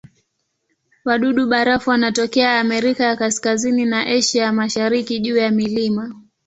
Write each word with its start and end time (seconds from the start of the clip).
Wadudu-barafu 1.05 1.89
wanatokea 1.89 2.59
Amerika 2.59 3.03
ya 3.03 3.15
Kaskazini 3.15 3.85
na 3.85 4.05
Asia 4.05 4.43
ya 4.43 4.53
Mashariki 4.53 5.19
juu 5.19 5.37
ya 5.37 5.51
milima. 5.51 6.15